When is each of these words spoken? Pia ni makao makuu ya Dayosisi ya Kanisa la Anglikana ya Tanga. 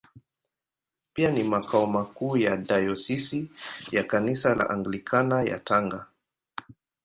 Pia 1.13 1.31
ni 1.31 1.43
makao 1.43 1.87
makuu 1.87 2.37
ya 2.37 2.57
Dayosisi 2.57 3.51
ya 3.91 4.03
Kanisa 4.03 4.55
la 4.55 4.69
Anglikana 4.69 5.43
ya 5.43 5.59
Tanga. 5.59 6.05